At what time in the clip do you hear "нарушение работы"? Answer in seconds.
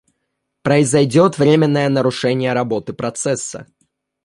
1.87-2.91